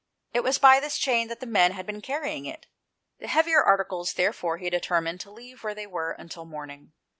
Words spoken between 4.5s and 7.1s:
he determined to leave where they were until morning.